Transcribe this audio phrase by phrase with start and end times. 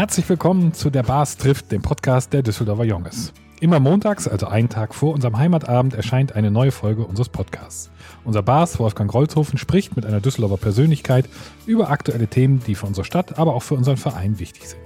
[0.00, 3.34] Herzlich willkommen zu der Bars trifft, dem Podcast der Düsseldorfer Jonges.
[3.60, 7.90] Immer montags, also einen Tag vor unserem Heimatabend, erscheint eine neue Folge unseres Podcasts.
[8.24, 11.28] Unser Bars Wolfgang Rolzhofen spricht mit einer Düsseldorfer Persönlichkeit
[11.66, 14.80] über aktuelle Themen, die für unsere Stadt, aber auch für unseren Verein wichtig sind.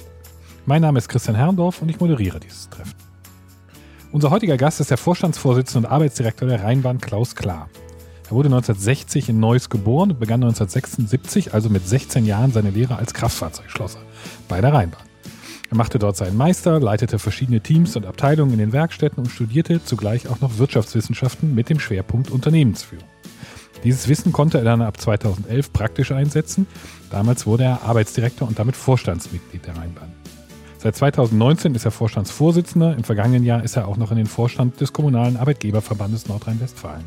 [0.67, 2.97] Mein Name ist Christian Herrndorf und ich moderiere dieses Treffen.
[4.11, 7.69] Unser heutiger Gast ist der Vorstandsvorsitzende und Arbeitsdirektor der Rheinbahn Klaus Klar.
[8.27, 12.97] Er wurde 1960 in Neuss geboren und begann 1976, also mit 16 Jahren, seine Lehre
[12.97, 14.01] als Kraftfahrzeugschlosser
[14.49, 15.03] bei der Rheinbahn.
[15.71, 19.85] Er machte dort seinen Meister, leitete verschiedene Teams und Abteilungen in den Werkstätten und studierte
[19.85, 23.09] zugleich auch noch Wirtschaftswissenschaften mit dem Schwerpunkt Unternehmensführung.
[23.83, 26.67] Dieses Wissen konnte er dann ab 2011 praktisch einsetzen.
[27.11, 30.11] Damals wurde er Arbeitsdirektor und damit Vorstandsmitglied der Rheinbahn.
[30.79, 32.97] Seit 2019 ist er Vorstandsvorsitzender.
[32.97, 37.05] Im vergangenen Jahr ist er auch noch in den Vorstand des Kommunalen Arbeitgeberverbandes Nordrhein-Westfalen.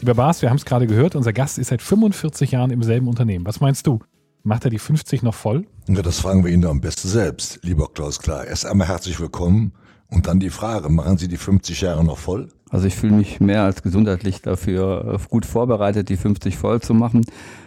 [0.00, 3.08] Lieber Bas, wir haben es gerade gehört, unser Gast ist seit 45 Jahren im selben
[3.08, 3.44] Unternehmen.
[3.44, 3.98] Was meinst du?
[4.44, 5.66] Macht er die 50 noch voll?
[5.88, 8.46] Ja, das fragen wir ihn am besten selbst, lieber Klaus Klar.
[8.46, 9.72] Erst einmal herzlich willkommen
[10.08, 12.48] und dann die Frage, machen Sie die 50 Jahre noch voll?
[12.70, 16.94] Also ich fühle mich mehr als gesundheitlich dafür äh, gut vorbereitet, die 50 voll zu
[16.94, 17.24] machen.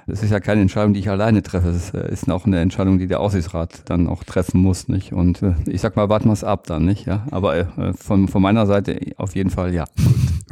[0.07, 1.69] Das ist ja keine Entscheidung, die ich alleine treffe.
[1.69, 5.13] Es ist auch eine Entscheidung, die der Aussichtsrat dann auch treffen muss, nicht?
[5.13, 7.07] Und äh, ich sag mal, warten wir es ab dann, nicht?
[7.07, 9.85] Ja, aber äh, von, von meiner Seite auf jeden Fall ja.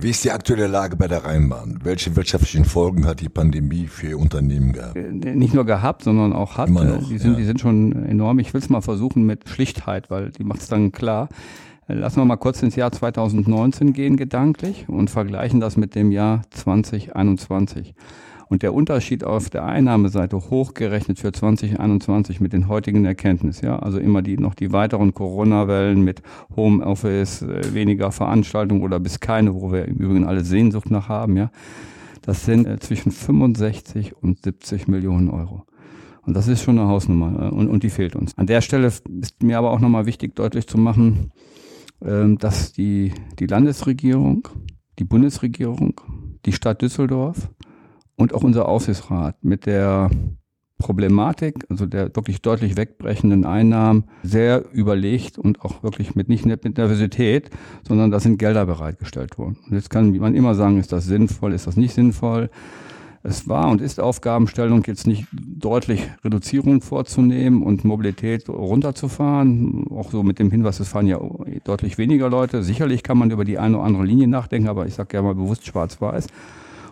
[0.01, 1.79] Wie ist die aktuelle Lage bei der Rheinbahn?
[1.83, 4.95] Welche wirtschaftlichen Folgen hat die Pandemie für Ihr Unternehmen gehabt?
[4.95, 6.69] Nicht nur gehabt, sondern auch hat.
[6.69, 7.37] Immer noch, die, sind, ja.
[7.37, 8.39] die sind schon enorm.
[8.39, 11.27] Ich will es mal versuchen mit Schlichtheit, weil die macht es dann klar.
[11.91, 16.43] Lassen wir mal kurz ins Jahr 2019 gehen, gedanklich, und vergleichen das mit dem Jahr
[16.51, 17.95] 2021.
[18.47, 23.97] Und der Unterschied auf der Einnahmeseite hochgerechnet für 2021 mit den heutigen Erkenntnissen, ja, also
[23.97, 26.21] immer die, noch die weiteren Corona-Wellen mit
[26.55, 31.37] Homeoffice, äh, weniger Veranstaltungen oder bis keine, wo wir im Übrigen alle Sehnsucht nach haben,
[31.37, 31.49] ja,
[32.21, 35.63] das sind äh, zwischen 65 und 70 Millionen Euro.
[36.23, 38.37] Und das ist schon eine Hausnummer äh, und, und die fehlt uns.
[38.37, 41.31] An der Stelle ist mir aber auch nochmal wichtig, deutlich zu machen,
[42.01, 44.47] dass die, die Landesregierung,
[44.99, 45.99] die Bundesregierung,
[46.45, 47.49] die Stadt Düsseldorf
[48.15, 50.09] und auch unser Aufsichtsrat mit der
[50.79, 56.77] Problematik, also der wirklich deutlich wegbrechenden Einnahmen, sehr überlegt und auch wirklich mit nicht mit
[56.77, 57.49] Nervosität,
[57.85, 59.57] sondern da sind Gelder bereitgestellt worden.
[59.67, 62.49] Und jetzt kann man immer sagen, ist das sinnvoll, ist das nicht sinnvoll?
[63.21, 69.87] Es war und ist Aufgabenstellung, jetzt nicht deutlich Reduzierung vorzunehmen und Mobilität runterzufahren.
[69.89, 71.19] Auch so mit dem Hinweis, es fahren ja
[71.65, 72.63] deutlich weniger Leute.
[72.63, 75.35] Sicherlich kann man über die eine oder andere Linie nachdenken, aber ich sage ja mal
[75.35, 76.27] bewusst schwarz-weiß.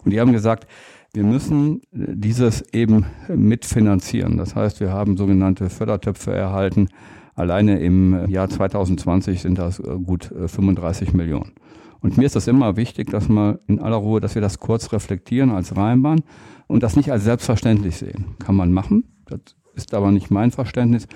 [0.03, 0.67] Und die haben gesagt,
[1.13, 4.37] wir müssen dieses eben mitfinanzieren.
[4.37, 6.89] Das heißt, wir haben sogenannte Fördertöpfe erhalten.
[7.35, 11.53] Alleine im Jahr 2020 sind das gut 35 Millionen.
[12.01, 14.91] Und mir ist das immer wichtig, dass wir in aller Ruhe, dass wir das kurz
[14.91, 16.21] reflektieren als Rheinbahn
[16.67, 18.35] und das nicht als selbstverständlich sehen.
[18.39, 19.39] Kann man machen, das
[19.75, 21.07] ist aber nicht mein Verständnis.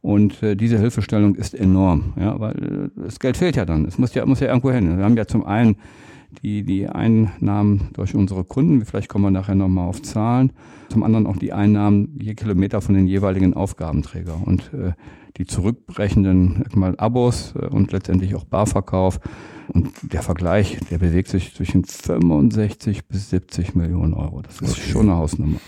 [0.00, 3.84] Und äh, diese Hilfestellung ist enorm, ja, weil äh, das Geld fehlt ja dann.
[3.84, 4.96] Es muss ja, muss ja irgendwo hin.
[4.96, 5.76] Wir haben ja zum einen
[6.42, 10.52] die, die Einnahmen durch unsere Kunden, vielleicht kommen wir nachher nochmal auf Zahlen,
[10.88, 14.42] zum anderen auch die Einnahmen je Kilometer von den jeweiligen Aufgabenträgern.
[14.44, 14.92] Und äh,
[15.38, 19.20] die zurückbrechenden mal Abos äh, und letztendlich auch Barverkauf.
[19.68, 24.42] Und der Vergleich, der bewegt sich zwischen 65 bis 70 Millionen Euro.
[24.42, 24.90] Das ist okay.
[24.90, 25.58] schon eine Hausnummer.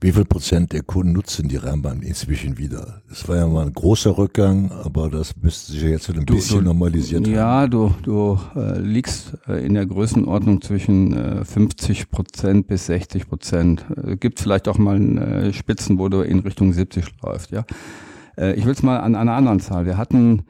[0.00, 3.02] Wie viel Prozent der Kunden nutzen die Rennbahn inzwischen wieder?
[3.10, 6.58] Es war ja mal ein großer Rückgang, aber das müsste sich jetzt ein du, bisschen
[6.58, 7.34] du, normalisiert haben.
[7.34, 13.28] Ja, du, du äh, liegst äh, in der Größenordnung zwischen äh, 50 Prozent bis 60
[13.28, 13.84] Prozent.
[14.04, 17.64] Äh, gibt vielleicht auch mal äh, Spitzen, wo du in Richtung 70 läufst, ja.
[18.36, 19.86] Äh, ich will es mal an, einer anderen Zahl.
[19.86, 20.44] Wir hatten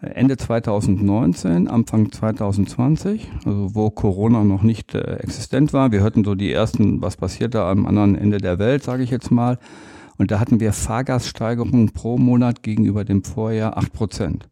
[0.00, 5.92] äh, Ende 2019, Anfang 2020, also wo Corona noch nicht äh, existent war.
[5.92, 9.30] Wir hörten so die ersten, was passierte am anderen Ende der Welt, sage ich jetzt
[9.30, 9.58] mal.
[10.18, 14.48] Und da hatten wir Fahrgaststeigerungen pro Monat gegenüber dem Vorjahr 8 Prozent.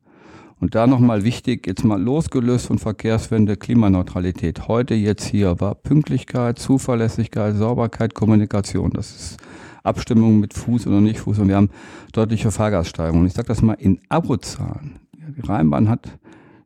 [0.61, 4.69] Und da nochmal wichtig, jetzt mal losgelöst von Verkehrswende, Klimaneutralität.
[4.69, 8.91] Heute, jetzt hier war Pünktlichkeit, Zuverlässigkeit, Sauberkeit, Kommunikation.
[8.91, 9.37] Das ist
[9.83, 11.71] Abstimmung mit Fuß oder nicht Fuß und wir haben
[12.13, 13.27] deutliche Fahrgaststeigerungen.
[13.27, 15.01] Ich sage das mal in Abozahlen.
[15.37, 16.19] Die Rheinbahn hat,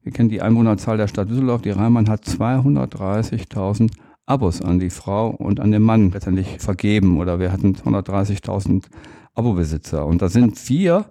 [0.02, 3.90] wir kennen die Einwohnerzahl der Stadt Düsseldorf, die Rheinbahn hat 230.000
[4.26, 8.84] Abos an die Frau und an den Mann letztendlich vergeben oder wir hatten 230.000
[9.34, 11.06] Abobesitzer und da sind wir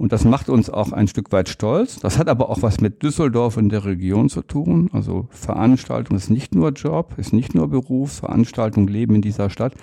[0.00, 1.98] Und das macht uns auch ein Stück weit stolz.
[2.00, 4.88] Das hat aber auch was mit Düsseldorf und der Region zu tun.
[4.94, 8.12] Also Veranstaltung ist nicht nur Job, ist nicht nur Beruf.
[8.12, 9.74] Veranstaltung, Leben in dieser Stadt.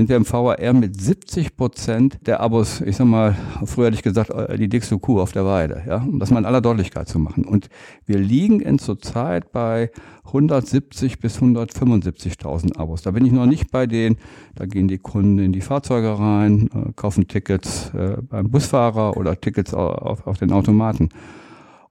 [0.00, 3.36] Sind wir im VAR mit 70 Prozent der Abos, ich sag mal,
[3.66, 5.82] früher hätte ich gesagt, äh, die dickste Kuh auf der Weide.
[5.86, 7.44] Ja, um das mal in aller Deutlichkeit zu machen.
[7.44, 7.68] Und
[8.06, 9.90] wir liegen in zurzeit bei
[10.24, 13.02] 170 bis 175.000 Abos.
[13.02, 14.16] Da bin ich noch nicht bei denen,
[14.54, 19.38] da gehen die Kunden in die Fahrzeuge rein, äh, kaufen Tickets äh, beim Busfahrer oder
[19.38, 21.10] Tickets auf, auf den Automaten.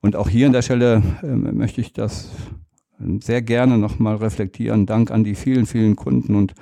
[0.02, 2.32] Und auch hier an der Stelle äh, möchte ich das
[3.20, 4.88] sehr gerne nochmal reflektieren.
[4.88, 6.56] Dank an die vielen, vielen Kunden und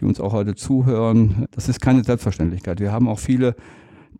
[0.00, 1.46] die uns auch heute zuhören.
[1.50, 2.80] Das ist keine Selbstverständlichkeit.
[2.80, 3.54] Wir haben auch viele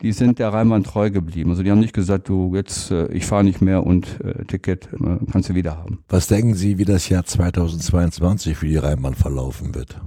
[0.02, 1.50] die sind der Rheinbahn treu geblieben.
[1.50, 4.88] Also die haben nicht gesagt, du jetzt, äh, ich fahre nicht mehr und äh, Ticket
[4.92, 6.00] äh, kannst du wieder haben.
[6.08, 10.00] Was denken Sie, wie das Jahr 2022 für die Rheinbahn verlaufen wird?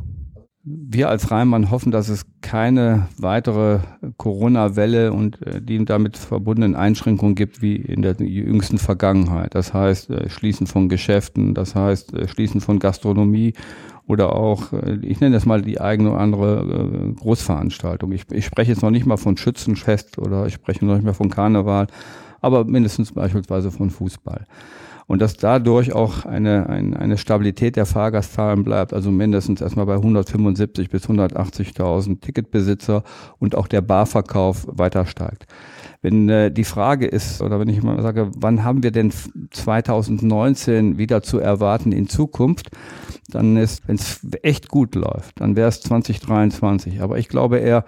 [0.69, 3.79] Wir als Rheinbahn hoffen, dass es keine weitere
[4.17, 9.55] Corona-Welle und äh, die damit verbundenen Einschränkungen gibt wie in der jüngsten Vergangenheit.
[9.55, 13.53] Das heißt, äh, Schließen von Geschäften, das heißt, Schließen von Gastronomie
[14.07, 18.11] oder auch, äh, ich nenne das mal die eigene oder andere äh, Großveranstaltung.
[18.13, 21.13] Ich, ich spreche jetzt noch nicht mal von Schützenfest oder ich spreche noch nicht mal
[21.13, 21.87] von Karneval,
[22.41, 24.45] aber mindestens beispielsweise von Fußball.
[25.07, 29.95] Und dass dadurch auch eine, eine, eine Stabilität der Fahrgastzahlen bleibt, also mindestens erstmal bei
[29.95, 33.03] 175 bis 180.000 Ticketbesitzer
[33.39, 35.47] und auch der Barverkauf weiter steigt.
[36.01, 39.11] Wenn äh, die Frage ist, oder wenn ich mal sage, wann haben wir denn
[39.51, 42.69] 2019 wieder zu erwarten in Zukunft,
[43.29, 47.01] dann ist, wenn es echt gut läuft, dann wäre es 2023.
[47.01, 47.83] Aber ich glaube eher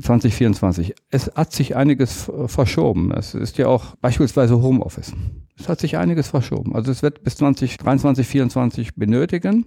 [0.00, 0.94] 2024.
[1.10, 3.12] Es hat sich einiges verschoben.
[3.12, 5.12] Es ist ja auch beispielsweise Homeoffice.
[5.58, 6.74] Es hat sich einiges verschoben.
[6.74, 9.66] Also es wird bis 2023, 2024 benötigen.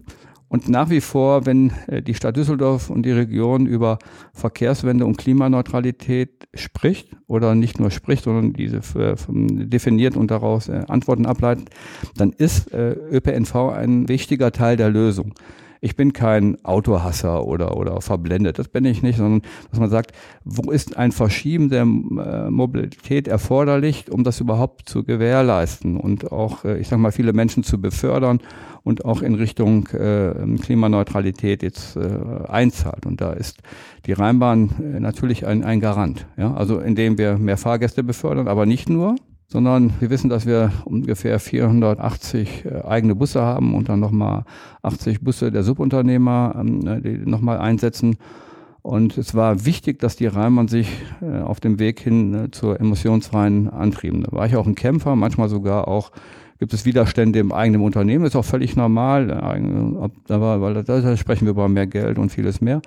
[0.53, 3.97] Und nach wie vor, wenn äh, die Stadt Düsseldorf und die Region über
[4.35, 9.15] Verkehrswende und Klimaneutralität spricht oder nicht nur spricht, sondern diese äh,
[9.65, 11.71] definiert und daraus äh, Antworten ableitet,
[12.17, 15.33] dann ist ÖPNV ein wichtiger Teil der Lösung
[15.83, 20.13] ich bin kein Autohasser oder, oder verblendet, das bin ich nicht, sondern dass man sagt,
[20.45, 26.63] wo ist ein Verschieben der äh, Mobilität erforderlich, um das überhaupt zu gewährleisten und auch,
[26.63, 28.39] äh, ich sag mal, viele Menschen zu befördern
[28.83, 33.05] und auch in Richtung äh, Klimaneutralität jetzt einzahlt.
[33.05, 33.59] Und da ist
[34.05, 36.25] die Rheinbahn natürlich ein, ein Garant.
[36.37, 36.53] Ja?
[36.53, 39.15] Also indem wir mehr Fahrgäste befördern, aber nicht nur,
[39.47, 44.45] sondern wir wissen, dass wir ungefähr 480 äh, eigene Busse haben und dann nochmal
[44.81, 48.17] 80 Busse der Subunternehmer, ähm, äh, die nochmal einsetzen.
[48.81, 50.89] Und es war wichtig, dass die Rheinbahn sich
[51.21, 54.23] äh, auf dem Weg hin zur emissionsfreien Antrieben.
[54.23, 56.11] Da war ich auch ein Kämpfer, manchmal sogar auch
[56.59, 61.67] gibt es Widerstände im eigenen Unternehmen, ist auch völlig normal, weil da sprechen wir über
[61.67, 62.81] mehr Geld und vieles mehr.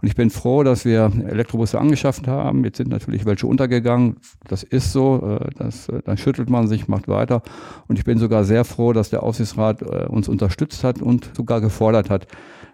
[0.00, 2.64] Und ich bin froh, dass wir Elektrobusse angeschafft haben.
[2.64, 4.16] Jetzt sind natürlich welche untergegangen.
[4.46, 5.38] Das ist so.
[5.40, 7.42] Äh, das, äh, dann schüttelt man sich, macht weiter.
[7.88, 11.60] Und ich bin sogar sehr froh, dass der Aufsichtsrat äh, uns unterstützt hat und sogar
[11.60, 12.26] gefordert hat,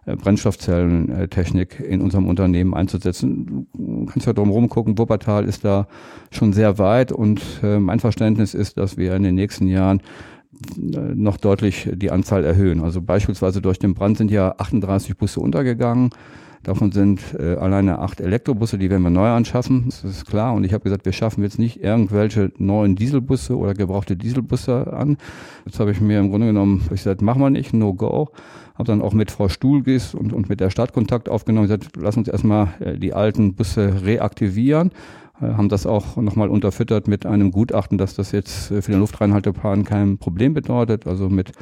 [0.04, 3.68] Brennstoffzellentechnik in unserem Unternehmen einzusetzen.
[3.72, 5.86] Du kannst ja drum rumgucken, Wuppertal ist da
[6.32, 10.02] schon sehr weit und mein Verständnis ist, dass wir in den nächsten Jahren
[10.76, 12.80] noch deutlich die Anzahl erhöhen.
[12.80, 16.10] Also beispielsweise durch den Brand sind ja 38 Busse untergegangen.
[16.62, 19.86] Davon sind äh, alleine acht Elektrobusse, die werden wir neu anschaffen.
[19.86, 20.54] Das ist klar.
[20.54, 25.16] Und ich habe gesagt, wir schaffen jetzt nicht irgendwelche neuen Dieselbusse oder gebrauchte Dieselbusse an.
[25.64, 28.30] Jetzt habe ich mir im Grunde genommen, ich gesagt, machen wir nicht, no go.
[28.74, 31.66] Habe dann auch mit Frau Stuhlgis und, und mit der Stadt Kontakt aufgenommen.
[31.66, 34.92] Ich gesagt, lass uns erstmal äh, die alten Busse reaktivieren
[35.40, 39.00] äh, haben das auch nochmal unterfüttert mit einem Gutachten, dass das jetzt äh, für den
[39.00, 41.08] Luftreinhalteplan kein Problem bedeutet.
[41.08, 41.52] Also mit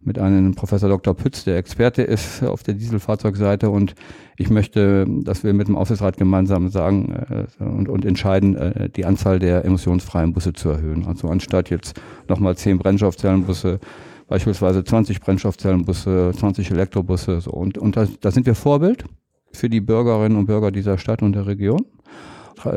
[0.00, 1.14] mit einem Professor Dr.
[1.14, 3.94] Pütz, der Experte ist auf der Dieselfahrzeugseite und
[4.36, 9.04] ich möchte, dass wir mit dem Aufsichtsrat gemeinsam sagen äh, und, und entscheiden, äh, die
[9.04, 11.06] Anzahl der emissionsfreien Busse zu erhöhen.
[11.06, 13.80] Also anstatt jetzt nochmal zehn Brennstoffzellenbusse,
[14.28, 17.50] beispielsweise 20 Brennstoffzellenbusse, 20 Elektrobusse so.
[17.50, 19.04] und, und da, da sind wir Vorbild
[19.52, 21.84] für die Bürgerinnen und Bürger dieser Stadt und der Region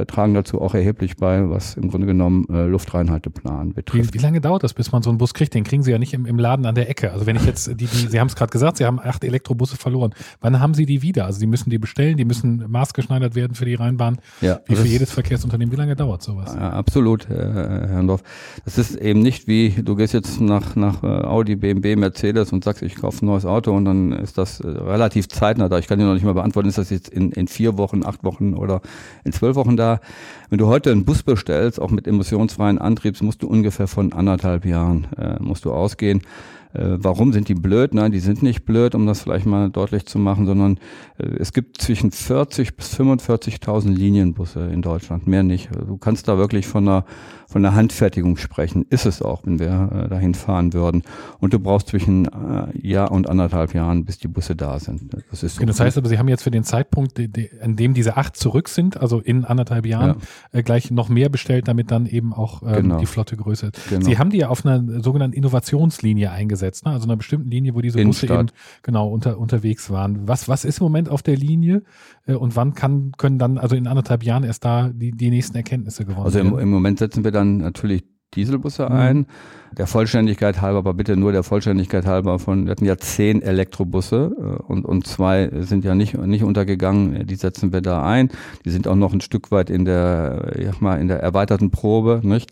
[0.08, 4.14] tragen dazu auch erheblich bei, was im Grunde genommen äh, Luftreinhalteplan betrifft.
[4.14, 5.54] Wie, wie, lange dauert das, bis man so einen Bus kriegt?
[5.54, 7.12] Den kriegen Sie ja nicht im, im Laden an der Ecke.
[7.12, 9.78] Also wenn ich jetzt, die, die, Sie haben es gerade gesagt, Sie haben acht Elektrobusse
[9.78, 10.14] verloren.
[10.40, 11.26] Wann haben Sie die wieder?
[11.26, 14.88] Also Sie müssen die bestellen, die müssen maßgeschneidert werden für die Rheinbahn, ja, wie für
[14.88, 15.72] jedes Verkehrsunternehmen.
[15.72, 16.54] Wie lange dauert sowas?
[16.56, 18.24] Ja, absolut, Herr Dorf.
[18.66, 22.64] Das ist eben nicht wie, du gehst jetzt nach, nach äh, Audi, BMW, Mercedes und
[22.64, 25.80] sagst, ich kaufe ein neues Auto und dann ist das äh, relativ zeitnah da.
[25.80, 28.24] Ich kann dir noch nicht mal beantworten, ist das jetzt in, in vier Wochen, acht
[28.24, 28.82] Wochen oder
[29.24, 30.00] in zwölf Wochen da.
[30.50, 34.66] Wenn du heute einen Bus bestellst, auch mit emissionsfreien Antriebs, musst du ungefähr von anderthalb
[34.66, 36.22] Jahren äh, musst du ausgehen.
[36.74, 37.94] Äh, warum sind die blöd?
[37.94, 40.78] Nein, die sind nicht blöd, um das vielleicht mal deutlich zu machen, sondern
[41.18, 45.70] äh, es gibt zwischen 40 bis 45.000 Linienbusse in Deutschland, mehr nicht.
[45.74, 47.06] Du kannst da wirklich von einer
[47.52, 48.86] von der Handfertigung sprechen.
[48.90, 51.04] Ist es auch, wenn wir äh, dahin fahren würden.
[51.40, 55.14] Und du brauchst zwischen äh, Jahr und anderthalb Jahren, bis die Busse da sind.
[55.30, 55.66] Das ist so.
[55.66, 58.38] Das heißt aber, Sie haben jetzt für den Zeitpunkt, die, die, an dem diese acht
[58.38, 60.16] zurück sind, also in anderthalb Jahren,
[60.54, 60.60] ja.
[60.60, 63.00] äh, gleich noch mehr bestellt, damit dann eben auch ähm, genau.
[63.00, 63.90] die Flotte größer ist.
[63.90, 64.06] Genau.
[64.06, 66.94] Sie haben die ja auf einer sogenannten Innovationslinie eingesetzt, ne?
[66.94, 68.48] also einer bestimmten Linie, wo diese Busse eben
[68.82, 70.26] genau unter, unterwegs waren.
[70.26, 71.84] Was, was ist im Moment auf der Linie
[72.28, 75.58] äh, und wann kann, können dann, also in anderthalb Jahren erst da die, die nächsten
[75.58, 76.48] Erkenntnisse gewonnen werden?
[76.48, 78.96] Also im, im Moment setzen wir dann natürlich Dieselbusse mhm.
[78.96, 79.26] ein.
[79.78, 84.36] Der Vollständigkeit halber, aber bitte nur der Vollständigkeit halber von, wir hatten ja zehn Elektrobusse
[84.38, 88.30] äh, und, und zwei sind ja nicht, nicht untergegangen, die setzen wir da ein.
[88.66, 91.72] Die sind auch noch ein Stück weit in der, ich sag mal, in der erweiterten
[91.72, 92.52] Probe, nicht?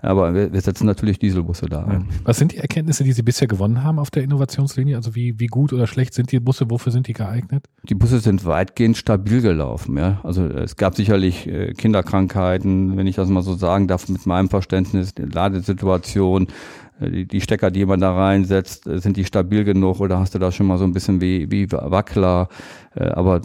[0.00, 2.08] Aber wir, wir setzen natürlich Dieselbusse da ein.
[2.24, 4.96] Was sind die Erkenntnisse, die Sie bisher gewonnen haben auf der Innovationslinie?
[4.96, 6.70] Also wie, wie gut oder schlecht sind die Busse?
[6.70, 7.66] Wofür sind die geeignet?
[7.88, 9.96] Die Busse sind weitgehend stabil gelaufen.
[9.96, 10.20] Ja.
[10.22, 14.50] Also es gab sicherlich äh, Kinderkrankheiten, wenn ich das mal so sagen darf, mit meinem
[14.50, 16.48] Verständnis, die Ladesituation,
[17.00, 20.38] äh, die, Stecker, die man da reinsetzt, äh, sind die stabil genug oder hast du
[20.38, 22.48] da schon mal so ein bisschen wie, wie Wackler,
[22.94, 23.42] aber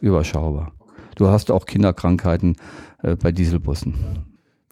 [0.00, 0.72] überschaubar.
[1.16, 2.56] Du hast auch Kinderkrankheiten
[3.20, 3.94] bei Dieselbussen.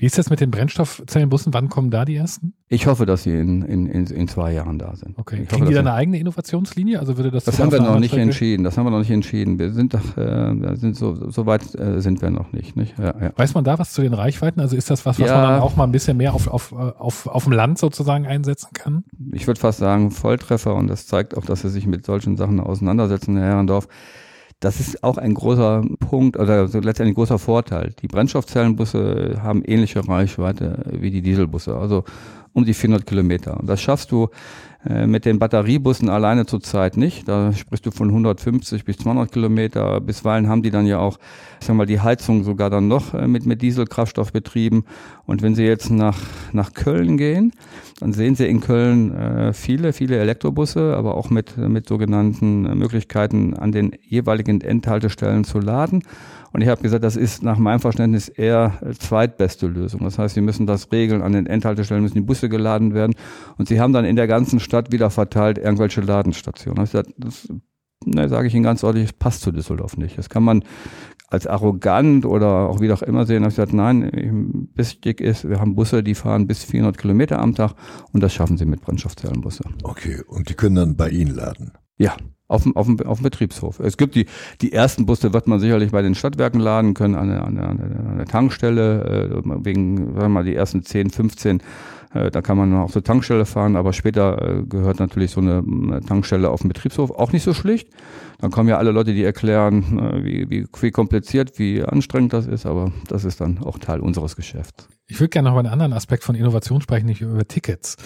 [0.01, 1.53] Wie ist das mit den Brennstoffzellenbussen?
[1.53, 2.55] Wann kommen da die ersten?
[2.69, 5.19] Ich hoffe, dass sie in, in, in, in zwei Jahren da sind.
[5.19, 5.45] Okay.
[5.45, 6.99] Kriegen hoffe, die da eine eigene Innovationslinie?
[6.99, 8.23] Also würde das Das haben wir noch nicht Strecke?
[8.23, 8.65] entschieden.
[8.65, 9.59] Das haben wir noch nicht entschieden.
[9.59, 12.77] Wir sind doch, äh, sind so, so weit äh, sind wir noch nicht.
[12.77, 12.99] nicht?
[12.99, 13.33] Ja, ja.
[13.37, 14.59] Weiß man da was zu den Reichweiten?
[14.63, 15.37] Also ist das was, was ja.
[15.37, 18.71] man dann auch mal ein bisschen mehr auf, auf, auf, auf dem Land sozusagen einsetzen
[18.73, 19.05] kann?
[19.33, 22.59] Ich würde fast sagen Volltreffer und das zeigt auch, dass sie sich mit solchen Sachen
[22.59, 23.87] auseinandersetzen, Herr Herrendorf.
[24.61, 27.95] Das ist auch ein großer Punkt oder letztendlich ein großer Vorteil.
[28.03, 32.05] Die Brennstoffzellenbusse haben ähnliche Reichweite wie die Dieselbusse, also
[32.53, 33.59] um die 400 Kilometer.
[33.59, 34.29] Und das schaffst du
[34.89, 37.29] äh, mit den Batteriebussen alleine zurzeit nicht.
[37.29, 40.01] Da sprichst du von 150 bis 200 Kilometer.
[40.01, 41.19] Bisweilen haben die dann ja auch,
[41.61, 44.85] ich sag mal, die Heizung sogar dann noch äh, mit, mit Dieselkraftstoff betrieben.
[45.31, 46.19] Und wenn sie jetzt nach,
[46.53, 47.53] nach Köln gehen,
[48.01, 53.55] dann sehen Sie in Köln äh, viele, viele Elektrobusse, aber auch mit, mit sogenannten Möglichkeiten
[53.55, 56.03] an den jeweiligen Endhaltestellen zu laden.
[56.53, 60.01] Und ich habe gesagt, das ist nach meinem Verständnis eher zweitbeste Lösung.
[60.01, 63.15] Das heißt, Sie müssen das regeln, an den Endhaltestellen müssen die Busse geladen werden.
[63.57, 66.89] Und Sie haben dann in der ganzen Stadt wieder verteilt irgendwelche Ladestationen.
[66.93, 67.49] Das, das
[68.05, 70.19] ne, sage ich Ihnen ganz ordentlich, das passt zu Düsseldorf nicht.
[70.19, 70.65] Das kann man
[71.31, 73.43] als arrogant oder auch wie auch immer sehen.
[73.45, 77.75] Ich gesagt, nein, wichtig ist, wir haben Busse, die fahren bis 400 Kilometer am Tag
[78.13, 79.65] und das schaffen sie mit Brennstoffzellenbusse.
[79.85, 81.73] Okay, und die können dann bei Ihnen laden?
[81.97, 82.17] Ja,
[82.49, 83.79] auf dem, auf dem, auf dem Betriebshof.
[83.79, 84.27] Es gibt die,
[84.61, 87.69] die ersten Busse, wird man sicherlich bei den Stadtwerken laden können, an der, an der,
[87.69, 91.63] an der Tankstelle, äh, wegen, sagen wir mal, die ersten 10, 15 äh,
[92.13, 96.01] da kann man auch zur Tankstelle fahren, aber später äh, gehört natürlich so eine, eine
[96.01, 97.89] Tankstelle auf dem Betriebshof auch nicht so schlicht.
[98.41, 102.47] Dann kommen ja alle Leute, die erklären, äh, wie, wie, wie kompliziert, wie anstrengend das
[102.47, 104.89] ist, aber das ist dann auch Teil unseres Geschäfts.
[105.11, 107.97] Ich würde gerne noch über einen anderen Aspekt von Innovation sprechen, nicht über Tickets.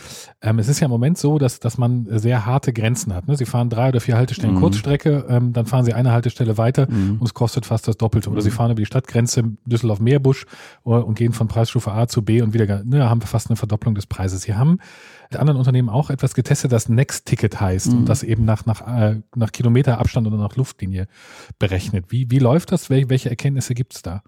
[0.41, 3.29] Ähm, es ist ja im Moment so, dass, dass man sehr harte Grenzen hat.
[3.29, 3.37] Ne?
[3.37, 4.61] Sie fahren drei oder vier Haltestellen mhm.
[4.61, 7.19] Kurzstrecke, ähm, dann fahren Sie eine Haltestelle weiter mhm.
[7.21, 8.31] und es kostet fast das Doppelte.
[8.31, 8.45] Oder mhm.
[8.45, 10.47] Sie fahren über die Stadtgrenze Düsseldorf-Meerbusch
[10.85, 13.57] äh, und gehen von Preisstufe A zu B und wieder ne, haben wir fast eine
[13.57, 14.43] Verdopplung des Preises.
[14.43, 14.79] Sie haben
[15.31, 17.99] mit anderen Unternehmen auch etwas getestet, das Next Ticket heißt mhm.
[17.99, 21.07] und das eben nach, nach, äh, nach Kilometerabstand oder nach Luftlinie
[21.59, 22.07] berechnet.
[22.09, 22.91] Wie, wie läuft das?
[22.91, 24.23] Wel welche Erkenntnisse gibt es da?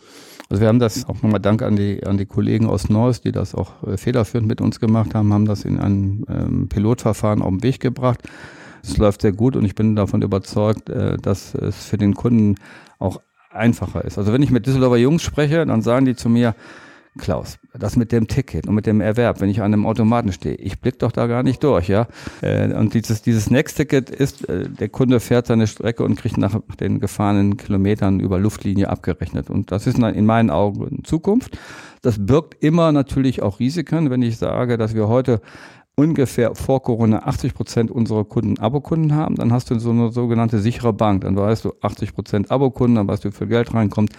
[0.48, 3.32] Also wir haben das auch nochmal Dank an die, an die Kollegen aus Neuss, die
[3.32, 7.50] das auch äh, federführend mit uns gemacht haben, haben das in ein ähm, Pilotverfahren auf
[7.50, 8.20] den Weg gebracht.
[8.82, 12.56] Es läuft sehr gut und ich bin davon überzeugt, äh, dass es für den Kunden
[12.98, 13.20] auch
[13.50, 14.18] einfacher ist.
[14.18, 16.54] Also wenn ich mit Düsseldorfer Jungs spreche, dann sagen die zu mir,
[17.18, 20.56] Klaus, das mit dem Ticket und mit dem Erwerb, wenn ich an einem Automaten stehe,
[20.56, 22.06] ich blick doch da gar nicht durch, ja.
[22.42, 26.60] Äh, und dieses, dieses Next-Ticket ist, äh, der Kunde fährt seine Strecke und kriegt nach
[26.80, 29.50] den gefahrenen Kilometern über Luftlinie abgerechnet.
[29.50, 31.58] Und das ist in meinen Augen Zukunft.
[32.02, 35.40] Das birgt immer natürlich auch Risiken, wenn ich sage, dass wir heute
[35.96, 40.58] ungefähr vor Corona 80 Prozent unserer Kunden Abokunden haben, dann hast du so eine sogenannte
[40.58, 41.22] sichere Bank.
[41.22, 44.12] Dann weißt du 80 Prozent Abokunden, dann weißt du, wie viel Geld reinkommt.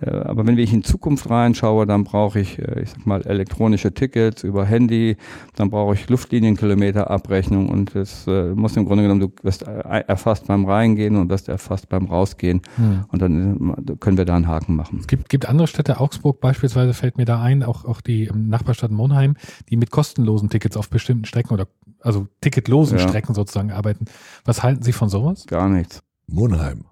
[0.00, 3.92] Äh, aber wenn ich in Zukunft reinschaue, dann brauche ich, äh, ich sag mal, elektronische
[3.92, 5.16] Tickets über Handy,
[5.56, 10.64] dann brauche ich Luftlinienkilometerabrechnung und es äh, muss im Grunde genommen, du wirst erfasst beim
[10.64, 13.04] Reingehen und wirst erfasst beim Rausgehen hm.
[13.08, 14.98] und dann können wir da einen Haken machen.
[15.00, 18.48] Es gibt, gibt andere Städte, Augsburg beispielsweise fällt mir da ein, auch, auch die ähm,
[18.48, 19.36] Nachbarstadt Monheim,
[19.68, 21.66] die mit kostenlosen Tickets auf bestimmten Strecken oder
[22.00, 23.08] also ticketlosen ja.
[23.08, 24.06] Strecken sozusagen arbeiten.
[24.44, 25.46] Was halten Sie von sowas?
[25.46, 26.02] Gar nichts.
[26.26, 26.84] Monheim.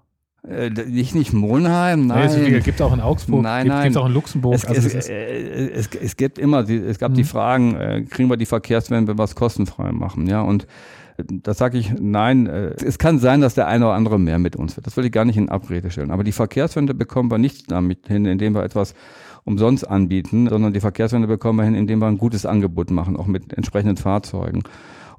[0.49, 2.29] Äh, nicht, nicht Monheim, nein.
[2.33, 3.83] Nee, es gibt auch in Augsburg, nein, gibt, nein.
[3.89, 4.53] gibt auch in Luxemburg.
[4.55, 7.15] Es, also es, es, äh, es, es, gibt immer, es gab mhm.
[7.15, 10.63] die Fragen, äh, kriegen wir die Verkehrswende, wenn wir was kostenfrei machen, ja, und
[11.17, 12.47] äh, da sage ich nein.
[12.47, 14.87] Äh, es kann sein, dass der eine oder andere mehr mit uns wird.
[14.87, 16.11] Das will ich gar nicht in Abrede stellen.
[16.11, 18.93] Aber die Verkehrswende bekommen wir nicht damit hin, indem wir etwas
[19.43, 23.27] umsonst anbieten, sondern die Verkehrswende bekommen wir hin, indem wir ein gutes Angebot machen, auch
[23.27, 24.63] mit entsprechenden Fahrzeugen.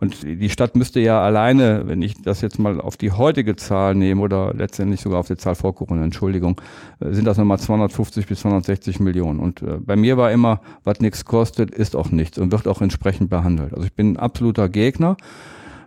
[0.00, 3.94] Und die Stadt müsste ja alleine, wenn ich das jetzt mal auf die heutige Zahl
[3.94, 6.60] nehme oder letztendlich sogar auf die Zahl vor Corona, Entschuldigung,
[7.00, 9.40] äh, sind das nochmal 250 bis 260 Millionen.
[9.40, 12.80] Und äh, bei mir war immer, was nichts kostet, ist auch nichts und wird auch
[12.80, 13.74] entsprechend behandelt.
[13.74, 15.16] Also ich bin ein absoluter Gegner.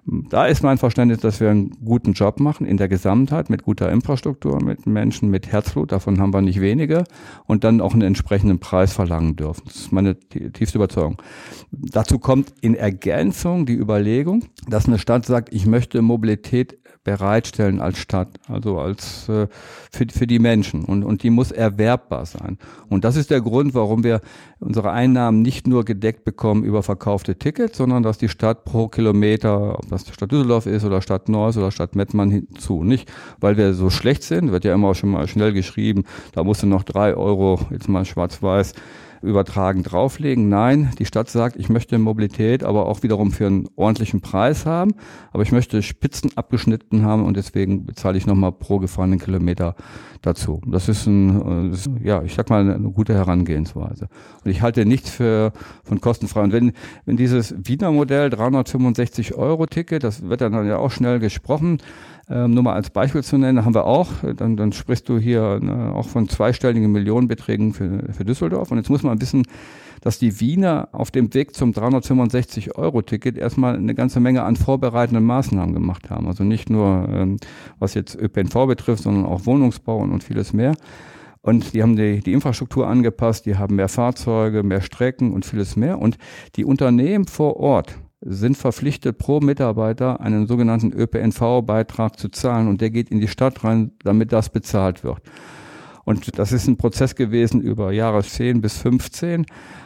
[0.05, 3.91] Da ist mein Verständnis, dass wir einen guten Job machen in der Gesamtheit mit guter
[3.91, 7.03] Infrastruktur, mit Menschen mit Herzblut, davon haben wir nicht wenige,
[7.46, 9.62] und dann auch einen entsprechenden Preis verlangen dürfen.
[9.65, 11.22] Das ist meine tiefste Überzeugung.
[11.72, 17.98] Dazu kommt in Ergänzung die Überlegung, dass eine Stadt sagt, ich möchte Mobilität bereitstellen als
[17.98, 19.48] Stadt, also als äh,
[19.91, 22.60] für, für die Menschen und, und die muss erwerbbar sein.
[22.89, 24.22] Und das ist der Grund, warum wir
[24.60, 29.79] unsere Einnahmen nicht nur gedeckt bekommen über verkaufte Tickets, sondern dass die Stadt pro Kilometer,
[29.79, 33.74] ob das Stadt Düsseldorf ist oder Stadt Neuss oder Stadt Mettmann hinzu, nicht weil wir
[33.74, 36.03] so schlecht sind, wird ja immer schon mal schnell geschrieben,
[36.34, 38.74] da musst du noch drei Euro, jetzt mal schwarz-weiß,
[39.21, 40.49] übertragen drauflegen.
[40.49, 44.93] Nein, die Stadt sagt, ich möchte Mobilität aber auch wiederum für einen ordentlichen Preis haben,
[45.31, 49.75] aber ich möchte Spitzen abgeschnitten haben und deswegen bezahle ich nochmal pro gefahrenen Kilometer
[50.21, 50.61] dazu.
[50.65, 54.07] Das ist ein, das ist, ja, ich sag mal, eine gute Herangehensweise.
[54.43, 55.51] Und ich halte nichts für,
[55.83, 56.43] von kostenfrei.
[56.43, 56.73] Und wenn,
[57.05, 61.79] wenn dieses Wiener Modell 365 Euro Ticket, das wird dann ja auch schnell gesprochen,
[62.31, 65.59] ähm, nur mal als Beispiel zu nennen, haben wir auch, dann, dann sprichst du hier
[65.59, 68.71] ne, auch von zweistelligen Millionenbeträgen für, für Düsseldorf.
[68.71, 69.43] Und jetzt muss man wissen,
[70.01, 75.73] dass die Wiener auf dem Weg zum 365-Euro-Ticket erstmal eine ganze Menge an vorbereitenden Maßnahmen
[75.73, 76.27] gemacht haben.
[76.27, 77.37] Also nicht nur, ähm,
[77.79, 80.75] was jetzt ÖPNV betrifft, sondern auch Wohnungsbau und, und vieles mehr.
[81.41, 85.75] Und die haben die, die Infrastruktur angepasst, die haben mehr Fahrzeuge, mehr Strecken und vieles
[85.75, 85.99] mehr.
[85.99, 86.17] Und
[86.55, 92.91] die Unternehmen vor Ort, sind verpflichtet, pro Mitarbeiter einen sogenannten ÖPNV-Beitrag zu zahlen und der
[92.91, 95.21] geht in die Stadt rein, damit das bezahlt wird.
[96.03, 99.46] Und das ist ein Prozess gewesen über Jahre 10 bis 15.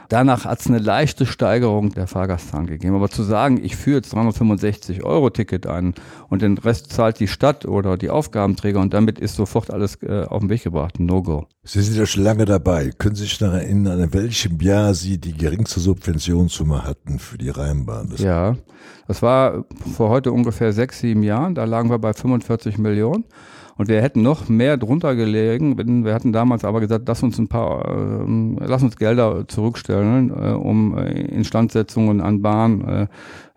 [0.10, 2.96] Danach hat es eine leichte Steigerung der Fahrgastzahlen gegeben.
[2.96, 5.96] Aber zu sagen, ich führe jetzt 365 Euro Ticket ein
[6.30, 10.26] und den Rest zahlt die Stadt oder die Aufgabenträger und damit ist sofort alles äh,
[10.28, 11.00] auf den Weg gebracht.
[11.00, 11.48] No-Go.
[11.64, 12.92] Sie sind ja schon lange dabei.
[12.98, 17.50] Können Sie sich noch erinnern, in welchem Jahr Sie die geringste Subventionssumme hatten für die
[17.50, 18.10] Rheinbahn?
[18.12, 18.56] Das ja,
[19.08, 21.56] das war vor heute ungefähr sechs, sieben Jahren.
[21.56, 23.26] Da lagen wir bei 45 Millionen.
[23.78, 27.38] Und wir hätten noch mehr drunter gelegen, wenn wir hatten damals aber gesagt, lass uns
[27.38, 33.08] ein paar, äh, lass uns Gelder zurückstellen, äh, um äh, Instandsetzungen an Bahn äh,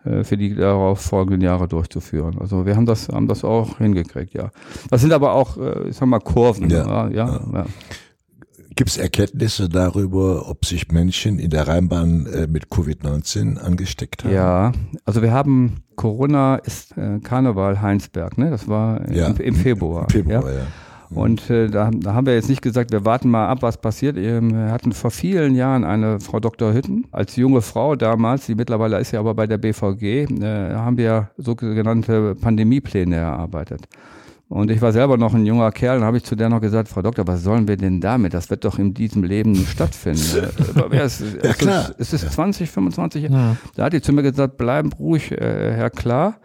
[0.09, 2.37] äh, für die darauf folgenden Jahre durchzuführen.
[2.39, 4.51] Also wir haben das, haben das auch hingekriegt, ja.
[4.89, 6.69] Das sind aber auch, äh, ich sag mal, Kurven.
[6.69, 7.39] Ja, ja, ja.
[7.53, 7.65] ja.
[8.75, 14.33] Gibt es Erkenntnisse darüber, ob sich Menschen in der Rheinbahn äh, mit Covid-19 angesteckt haben?
[14.33, 14.71] Ja,
[15.03, 18.49] also wir haben Corona ist äh, Karneval Heinsberg, ne?
[18.49, 19.27] Das war ja.
[19.27, 20.03] im, im, Februar.
[20.03, 20.59] Im Februar, ja.
[20.59, 20.65] ja.
[21.09, 21.17] Mhm.
[21.17, 24.15] Und äh, da, da haben wir jetzt nicht gesagt, wir warten mal ab, was passiert.
[24.15, 26.71] Wir hatten vor vielen Jahren eine Frau Dr.
[26.71, 30.97] Hütten als junge Frau damals, die mittlerweile ist ja aber bei der BVG, äh, haben
[30.97, 33.81] wir sogenannte Pandemiepläne erarbeitet.
[34.49, 36.87] Und ich war selber noch ein junger Kerl und habe ich zu der noch gesagt,
[36.87, 38.33] Frau Doktor, was sollen wir denn damit?
[38.33, 40.19] Das wird doch in diesem Leben nicht stattfinden.
[40.91, 41.91] es, es, ja, klar.
[41.99, 43.57] Es, es ist 20, 25 Ja.
[43.75, 46.39] Da hat die zu mir gesagt, bleiben ruhig, äh, Herr Klar.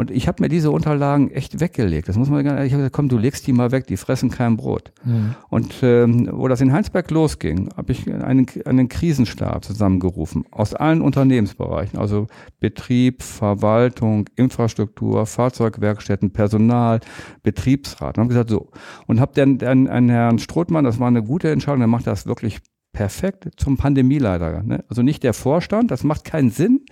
[0.00, 2.08] Und ich habe mir diese Unterlagen echt weggelegt.
[2.08, 2.68] Das muss man gar nicht.
[2.68, 4.92] Ich habe gesagt, komm, du legst die mal weg, die fressen kein Brot.
[5.04, 5.34] Mhm.
[5.50, 11.02] Und ähm, wo das in Heinsberg losging, habe ich einen, einen Krisenstab zusammengerufen aus allen
[11.02, 12.28] Unternehmensbereichen, also
[12.60, 17.00] Betrieb, Verwaltung, Infrastruktur, Fahrzeugwerkstätten, Personal,
[17.42, 18.16] Betriebsrat.
[18.16, 18.70] Und habe gesagt, so.
[19.06, 22.24] Und habe dann, dann einen Herrn Strothmann, das war eine gute Entscheidung, der macht das
[22.24, 22.60] wirklich
[22.94, 24.62] perfekt zum Pandemieleiter.
[24.62, 24.82] Ne?
[24.88, 26.86] Also nicht der Vorstand, das macht keinen Sinn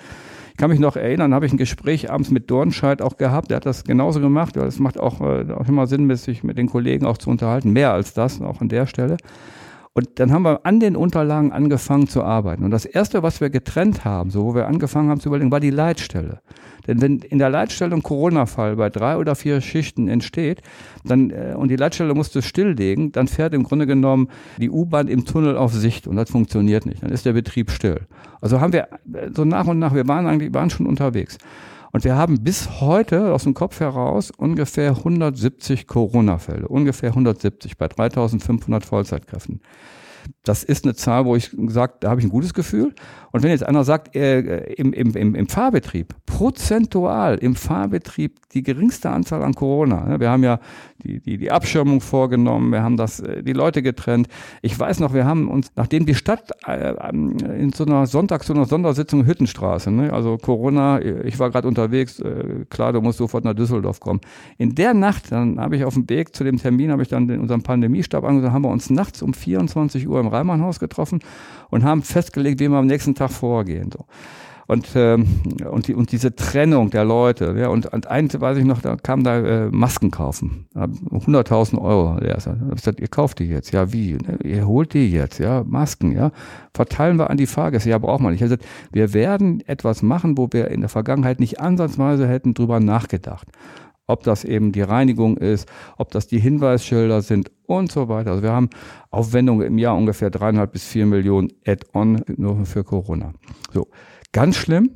[0.59, 3.51] kann mich noch erinnern, habe ich ein Gespräch abends mit Dornscheid auch gehabt.
[3.51, 4.57] Der hat das genauso gemacht.
[4.57, 7.73] Es macht auch, äh, auch immer Sinn, sich mit den Kollegen auch zu unterhalten.
[7.73, 9.17] Mehr als das, auch an der Stelle.
[9.95, 12.65] Und dann haben wir an den Unterlagen angefangen zu arbeiten.
[12.65, 15.61] Und das Erste, was wir getrennt haben, so wo wir angefangen haben zu überlegen, war
[15.61, 16.41] die Leitstelle.
[16.87, 20.63] Denn wenn in der Leitstelle ein Corona-Fall bei drei oder vier Schichten entsteht,
[21.05, 25.25] dann, äh, und die Leitstelle musste stilllegen, dann fährt im Grunde genommen die U-Bahn im
[25.25, 27.03] Tunnel auf Sicht und das funktioniert nicht.
[27.03, 28.01] Dann ist der Betrieb still.
[28.41, 31.39] Also haben wir äh, so nach und nach, wir waren eigentlich, waren schon unterwegs.
[31.93, 37.89] Und wir haben bis heute aus dem Kopf heraus ungefähr 170 Corona-Fälle, ungefähr 170 bei
[37.89, 39.61] 3500 Vollzeitkräften.
[40.45, 42.95] Das ist eine Zahl, wo ich gesagt, da habe ich ein gutes Gefühl.
[43.33, 48.63] Und wenn jetzt einer sagt, äh, im, im, im, im Fahrbetrieb, prozentual im Fahrbetrieb die
[48.63, 50.07] geringste Anzahl an Corona.
[50.07, 50.21] Ne?
[50.21, 50.61] Wir haben ja
[51.03, 54.29] die, die, die Abschirmung vorgenommen, wir haben das, äh, die Leute getrennt.
[54.63, 58.55] Ich weiß noch, wir haben uns, nachdem die Stadt äh, in so einer Sonntag, so
[58.55, 60.13] einer Sondersitzung Hüttenstraße, ne?
[60.13, 64.21] also Corona, ich war gerade unterwegs, äh, klar, du musst sofort nach Düsseldorf kommen.
[64.57, 67.29] In der Nacht, dann habe ich auf dem Weg zu dem Termin, habe ich dann
[67.29, 71.21] in unserem Pandemiestab angesagt, haben wir uns nachts um 24 Uhr im Reimannhaus getroffen
[71.71, 73.91] und haben festgelegt, wie wir am nächsten Tag vorgehen.
[73.93, 74.05] So.
[74.69, 75.27] Und, ähm,
[75.71, 78.97] und, die, und diese Trennung der Leute, ja, und, und eins weiß ich noch, da
[78.97, 80.67] kam da äh, Masken kaufen.
[80.75, 82.23] 100.000 Euro.
[82.23, 83.73] Ja, ich gesagt, ihr kauft die jetzt.
[83.73, 84.13] Ja, wie?
[84.13, 86.33] Ne, ihr holt die jetzt, ja, Masken, ja.
[86.75, 87.89] Verteilen wir an die Fahrgäste.
[87.89, 88.43] Ja, braucht man nicht.
[88.43, 92.79] Ich gesagt, wir werden etwas machen, wo wir in der Vergangenheit nicht ansatzweise hätten drüber
[92.79, 93.49] nachgedacht
[94.09, 98.33] ob das eben die Reinigung ist, ob das die Hinweisschilder sind und so weiter.
[98.33, 98.71] Also wir haben
[99.11, 103.33] Aufwendungen im Jahr ungefähr dreieinhalb bis vier Millionen Add-on nur für Corona.
[103.73, 103.87] So,
[104.33, 104.91] ganz schlimm.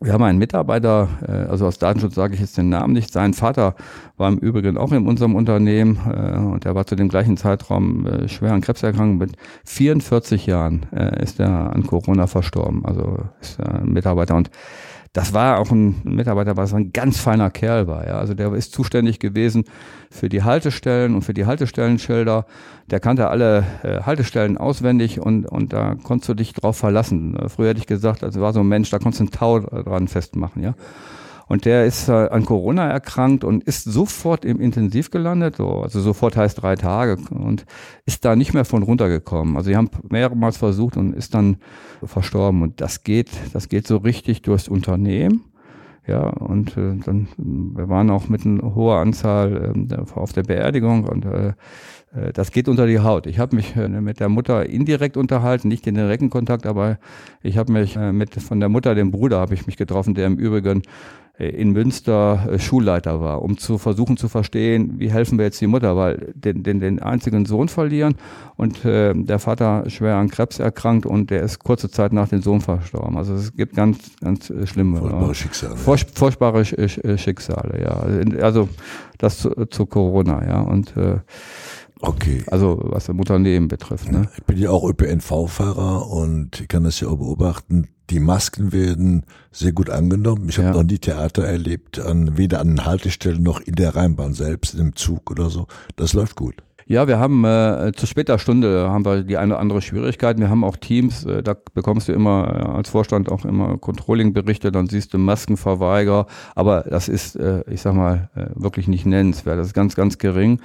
[0.00, 3.12] Wir haben einen Mitarbeiter, äh, also aus Datenschutz sage ich jetzt den Namen nicht.
[3.12, 3.74] Sein Vater
[4.16, 8.06] war im Übrigen auch in unserem Unternehmen äh, und er war zu dem gleichen Zeitraum
[8.06, 9.18] äh, schwer an Krebs erkrankt.
[9.18, 10.82] Mit 44 Jahren
[11.20, 12.84] ist er an Corona verstorben.
[12.84, 14.50] Also ist er ein Mitarbeiter und
[15.16, 18.06] das war auch ein Mitarbeiter, was ein ganz feiner Kerl war.
[18.06, 18.18] Ja.
[18.18, 19.64] Also der ist zuständig gewesen
[20.10, 22.44] für die Haltestellen und für die Haltestellenschilder.
[22.90, 27.34] Der kannte alle äh, Haltestellen auswendig und, und da konntest du dich drauf verlassen.
[27.48, 30.06] Früher hätte ich gesagt, also war so ein Mensch, da konntest du einen Tau dran
[30.06, 30.62] festmachen.
[30.62, 30.74] Ja.
[31.48, 36.00] Und der ist äh, an Corona erkrankt und ist sofort im Intensiv gelandet, so, also
[36.00, 37.66] sofort heißt drei Tage und
[38.04, 39.56] ist da nicht mehr von runtergekommen.
[39.56, 41.58] Also die haben mehrmals versucht und ist dann
[42.02, 42.62] verstorben.
[42.62, 45.44] Und das geht, das geht so richtig durchs Unternehmen.
[46.06, 51.04] Ja, und äh, dann, wir waren auch mit einer hoher Anzahl äh, auf der Beerdigung
[51.04, 51.48] und äh,
[52.14, 53.26] äh, das geht unter die Haut.
[53.26, 56.98] Ich habe mich äh, mit der Mutter indirekt unterhalten, nicht in direkten Kontakt, aber
[57.42, 60.36] ich habe mich mit von der Mutter, dem Bruder, habe ich mich getroffen, der im
[60.36, 60.82] Übrigen
[61.38, 65.66] in Münster äh, Schulleiter war, um zu versuchen zu verstehen, wie helfen wir jetzt die
[65.66, 68.14] Mutter, weil den, den, den einzigen Sohn verlieren
[68.56, 72.40] und äh, der Vater schwer an Krebs erkrankt und der ist kurze Zeit nach dem
[72.40, 73.18] Sohn verstorben.
[73.18, 75.76] Also es gibt ganz, ganz äh, schlimme furchtbare Schicksale.
[75.76, 78.42] Furch, furchtbare Schicksale, ja.
[78.42, 78.68] Also
[79.18, 80.60] das zu, zu Corona, ja.
[80.60, 81.18] Und äh,
[82.00, 82.44] Okay.
[82.48, 84.12] Also was das Unternehmen betrifft.
[84.12, 84.28] Ne?
[84.36, 87.88] Ich bin ja auch ÖPNV-Fahrer und ich kann das ja auch beobachten.
[88.10, 90.48] Die Masken werden sehr gut angenommen.
[90.48, 90.74] Ich habe ja.
[90.74, 95.30] noch nie Theater erlebt, an, weder an Haltestellen noch in der Rheinbahn selbst, im Zug
[95.30, 95.66] oder so.
[95.96, 96.62] Das läuft gut.
[96.88, 100.38] Ja, wir haben äh, zu später Stunde haben wir die eine oder andere Schwierigkeit.
[100.38, 104.70] Wir haben auch Teams, äh, da bekommst du immer äh, als Vorstand auch immer Controlling-Berichte,
[104.70, 109.58] dann siehst du Maskenverweiger, aber das ist, äh, ich sag mal, äh, wirklich nicht nennenswert.
[109.58, 110.60] Das ist ganz, ganz gering.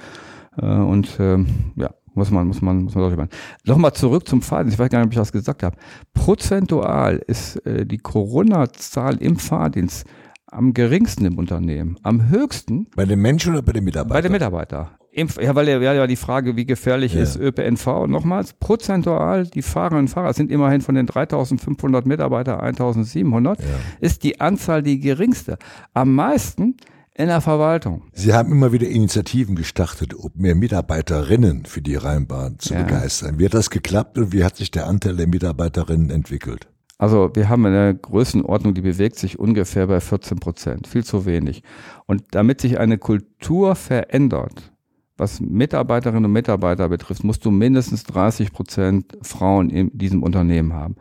[0.56, 3.28] Äh, und ähm, ja, muss man, muss man, muss man darüber.
[3.64, 4.74] Nochmal zurück zum Fahrdienst.
[4.74, 5.76] Ich weiß gar nicht, ob ich das gesagt habe.
[6.14, 10.06] Prozentual ist äh, die Corona-Zahl im Fahrdienst
[10.46, 11.98] am geringsten im Unternehmen.
[12.02, 12.86] Am höchsten.
[12.94, 14.14] Bei den Menschen oder bei den Mitarbeitern?
[14.14, 14.88] Bei den Mitarbeitern.
[15.14, 17.22] Ja, weil ja, ja die Frage, wie gefährlich ja.
[17.22, 18.06] ist ÖPNV.
[18.06, 23.66] Nochmals, prozentual, die Fahrerinnen und Fahrer sind immerhin von den 3500 Mitarbeitern 1700, ja.
[24.00, 25.58] ist die Anzahl die geringste.
[25.92, 26.76] Am meisten
[27.14, 28.02] in der Verwaltung.
[28.12, 32.82] Sie haben immer wieder Initiativen gestartet, um mehr Mitarbeiterinnen für die Rheinbahn zu ja.
[32.82, 33.38] begeistern.
[33.38, 36.68] Wie hat das geklappt und wie hat sich der Anteil der Mitarbeiterinnen entwickelt?
[36.98, 41.62] Also wir haben eine Größenordnung, die bewegt sich ungefähr bei 14 Prozent, viel zu wenig.
[42.06, 44.72] Und damit sich eine Kultur verändert,
[45.16, 50.96] was Mitarbeiterinnen und Mitarbeiter betrifft, musst du mindestens 30 Prozent Frauen in diesem Unternehmen haben.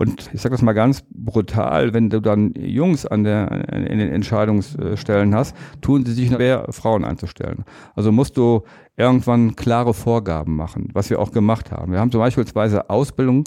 [0.00, 4.10] Und ich sage das mal ganz brutal, wenn du dann Jungs an der, in den
[4.10, 7.66] Entscheidungsstellen hast, tun sie sich schwer, Frauen einzustellen.
[7.94, 8.62] Also musst du
[8.96, 11.92] irgendwann klare Vorgaben machen, was wir auch gemacht haben.
[11.92, 12.46] Wir haben zum Beispiel
[12.88, 13.44] Ausbildung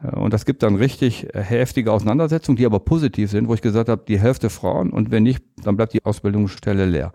[0.00, 3.88] äh, und das gibt dann richtig heftige Auseinandersetzungen, die aber positiv sind, wo ich gesagt
[3.88, 7.12] habe, die Hälfte Frauen und wenn nicht, dann bleibt die Ausbildungsstelle leer.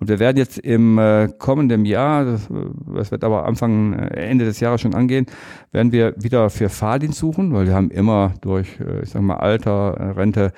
[0.00, 2.48] Und wir werden jetzt im äh, kommenden Jahr, das,
[2.94, 5.26] das wird aber Anfang, Ende des Jahres schon angehen,
[5.72, 10.16] werden wir wieder für Fahrdienst suchen, weil wir haben immer durch, ich sag mal, Alter,
[10.16, 10.52] Rente,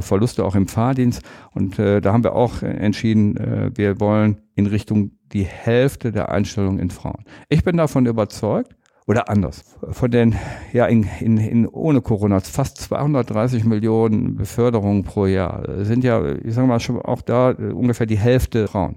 [0.00, 1.22] Verluste auch im Fahrdienst.
[1.54, 6.90] Und da haben wir auch entschieden, wir wollen in Richtung die Hälfte der Einstellung in
[6.90, 7.24] Frauen.
[7.48, 9.64] Ich bin davon überzeugt, oder anders.
[9.90, 10.34] Von den,
[10.72, 16.54] ja, in, in, in ohne Corona fast 230 Millionen Beförderungen pro Jahr sind ja, ich
[16.54, 18.96] sage mal schon auch da äh, ungefähr die Hälfte Frauen.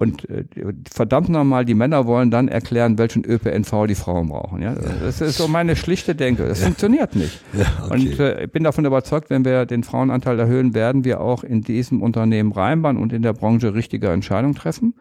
[0.00, 0.44] Und äh,
[0.92, 4.62] verdammt nochmal, die Männer wollen dann erklären, welchen ÖPNV die Frauen brauchen.
[4.62, 4.74] Ja?
[4.74, 6.46] Das ist so meine schlichte Denke.
[6.46, 6.66] Das ja.
[6.66, 7.40] funktioniert nicht.
[7.58, 7.94] Ja, okay.
[7.94, 11.62] Und äh, ich bin davon überzeugt, wenn wir den Frauenanteil erhöhen, werden wir auch in
[11.62, 14.94] diesem Unternehmen Rheinbahn und in der Branche richtige Entscheidungen treffen.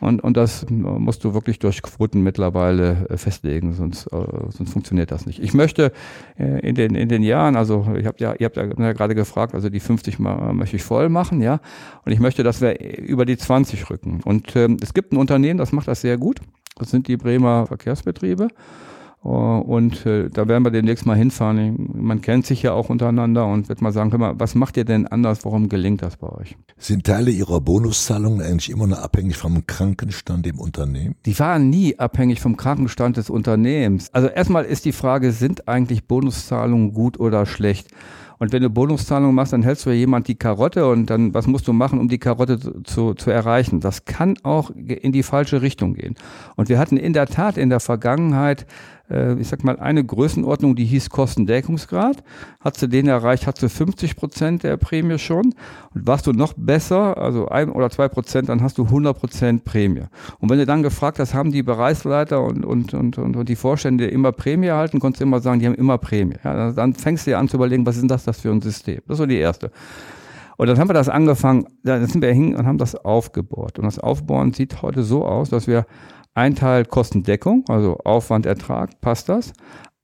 [0.00, 4.16] Und, und das musst du wirklich durch Quoten mittlerweile äh, festlegen, sonst, äh,
[4.48, 5.42] sonst funktioniert das nicht.
[5.42, 5.92] Ich möchte
[6.38, 9.54] äh, in, den, in den Jahren, also ich hab ja, ihr habt ja gerade gefragt,
[9.54, 11.60] also die 50 mal möchte ich voll machen, ja.
[12.04, 14.20] Und ich möchte, dass wir über die 20 rücken.
[14.24, 16.40] Und ähm, es gibt ein Unternehmen, das macht das sehr gut.
[16.76, 18.48] Das sind die Bremer Verkehrsbetriebe.
[19.22, 21.90] Äh, und äh, da werden wir demnächst mal hinfahren.
[21.94, 25.06] Man kennt sich ja auch untereinander und wird mal sagen, mal, was macht ihr denn
[25.06, 25.44] anders?
[25.44, 26.56] Warum gelingt das bei euch?
[26.78, 31.14] Sind Teile Ihrer Bonuszahlungen eigentlich immer nur abhängig vom Krankenstand im Unternehmen?
[31.26, 34.12] Die waren nie abhängig vom Krankenstand des Unternehmens.
[34.12, 37.88] Also erstmal ist die Frage, sind eigentlich Bonuszahlungen gut oder schlecht?
[38.40, 41.46] Und wenn du Bonuszahlungen machst, dann hältst du ja jemand die Karotte und dann, was
[41.46, 43.80] musst du machen, um die Karotte zu, zu erreichen?
[43.80, 46.14] Das kann auch in die falsche Richtung gehen.
[46.56, 48.64] Und wir hatten in der Tat in der Vergangenheit
[49.10, 52.22] äh, ich sag mal, eine Größenordnung, die hieß Kostendeckungsgrad.
[52.60, 55.54] Hat du den erreicht, hat du 50 Prozent der Prämie schon.
[55.94, 59.64] Und warst du noch besser, also ein oder zwei Prozent, dann hast du 100 Prozent
[59.64, 60.04] Prämie.
[60.38, 63.56] Und wenn du dann gefragt hast, haben die Bereichsleiter und, und, und, und, und die
[63.56, 66.36] Vorstände immer Prämie erhalten, konntest du immer sagen, die haben immer Prämie.
[66.44, 68.62] Ja, dann fängst du dir an zu überlegen, was ist denn das, das für ein
[68.62, 69.00] System?
[69.06, 69.70] Das war die erste.
[70.60, 73.78] Und dann haben wir das angefangen, dann sind wir hin und haben das aufgebohrt.
[73.78, 75.86] Und das Aufbohren sieht heute so aus, dass wir
[76.34, 79.52] ein Teil Kostendeckung, also Aufwand, Ertrag, passt das.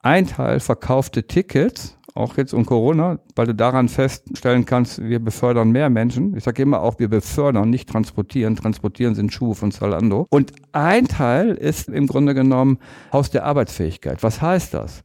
[0.03, 5.71] Ein Teil verkaufte Tickets, auch jetzt um Corona, weil du daran feststellen kannst, wir befördern
[5.71, 6.37] mehr Menschen.
[6.37, 8.57] Ich sage immer auch, wir befördern, nicht transportieren.
[8.57, 10.27] Transportieren sind Schuhe von Zalando.
[10.31, 12.79] Und ein Teil ist im Grunde genommen
[13.13, 14.23] Haus der Arbeitsfähigkeit.
[14.23, 15.03] Was heißt das?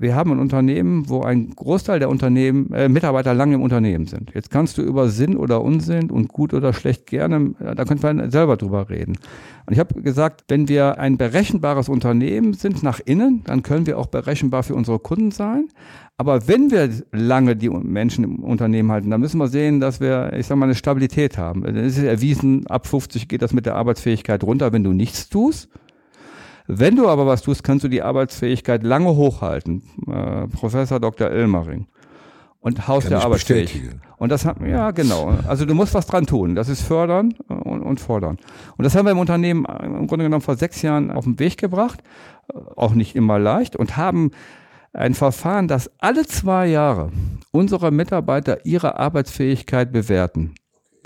[0.00, 4.30] Wir haben ein Unternehmen, wo ein Großteil der Unternehmen, äh, Mitarbeiter lange im Unternehmen sind.
[4.32, 8.06] Jetzt kannst du über Sinn oder Unsinn und gut oder schlecht gerne, äh, da könnte
[8.06, 9.18] man selber drüber reden.
[9.66, 13.98] Und ich habe gesagt, wenn wir ein berechenbares Unternehmen sind nach innen, dann können wir
[13.98, 15.68] auch berechenbar für unsere Kunden sein.
[16.16, 20.32] Aber wenn wir lange die Menschen im Unternehmen halten, dann müssen wir sehen, dass wir,
[20.32, 21.64] ich sage mal, eine Stabilität haben.
[21.64, 25.68] Es ist erwiesen, ab 50 geht das mit der Arbeitsfähigkeit runter, wenn du nichts tust.
[26.70, 29.82] Wenn du aber was tust, kannst du die Arbeitsfähigkeit lange hochhalten.
[30.06, 31.30] Äh, Professor Dr.
[31.30, 31.86] Elmering.
[32.60, 33.96] Und Haus Kann der Arbeitsfähigkeit.
[34.18, 35.32] Und das hat, ja, genau.
[35.46, 36.54] Also du musst was dran tun.
[36.54, 38.36] Das ist fördern und, und fordern.
[38.76, 41.56] Und das haben wir im Unternehmen im Grunde genommen vor sechs Jahren auf den Weg
[41.56, 42.02] gebracht.
[42.76, 44.32] Auch nicht immer leicht und haben
[44.92, 47.12] ein Verfahren, das alle zwei Jahre
[47.50, 50.54] unsere Mitarbeiter ihre Arbeitsfähigkeit bewerten.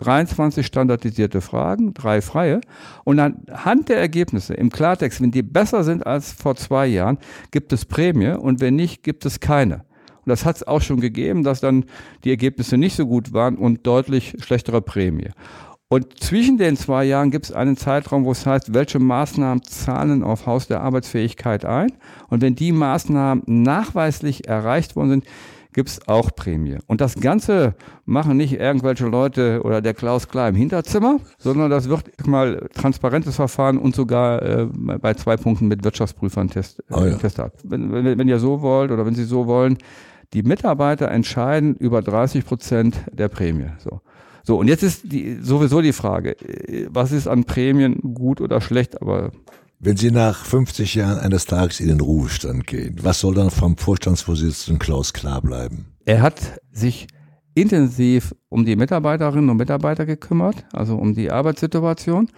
[0.03, 2.61] 23 standardisierte Fragen, drei freie.
[3.05, 7.19] Und anhand der Ergebnisse im Klartext, wenn die besser sind als vor zwei Jahren,
[7.51, 9.85] gibt es Prämie und wenn nicht, gibt es keine.
[10.25, 11.85] Und das hat es auch schon gegeben, dass dann
[12.25, 15.31] die Ergebnisse nicht so gut waren und deutlich schlechtere Prämie.
[15.88, 20.23] Und zwischen den zwei Jahren gibt es einen Zeitraum, wo es heißt, welche Maßnahmen zahlen
[20.23, 21.93] auf Haus der Arbeitsfähigkeit ein.
[22.29, 25.25] Und wenn die Maßnahmen nachweislich erreicht worden sind,
[25.73, 26.79] gibt's auch Prämie.
[26.87, 31.89] Und das Ganze machen nicht irgendwelche Leute oder der Klaus Klar im Hinterzimmer, sondern das
[31.89, 37.05] wird mal transparentes Verfahren und sogar äh, bei zwei Punkten mit Wirtschaftsprüfern test, äh, oh
[37.05, 37.17] ja.
[37.17, 37.53] testat.
[37.65, 39.79] Wenn, wenn, wenn ihr so wollt oder wenn Sie so wollen,
[40.33, 43.69] die Mitarbeiter entscheiden über 30 Prozent der Prämie.
[43.79, 44.01] So.
[44.45, 48.61] So, und jetzt ist die, sowieso die Frage, äh, was ist an Prämien gut oder
[48.61, 49.31] schlecht, aber
[49.83, 53.77] wenn Sie nach 50 Jahren eines Tages in den Ruhestand gehen, was soll dann vom
[53.77, 55.87] Vorstandsvorsitzenden Klaus klar bleiben?
[56.05, 57.09] Er hat sich
[57.55, 62.29] intensiv um die Mitarbeiterinnen und Mitarbeiter gekümmert, also um die Arbeitssituation.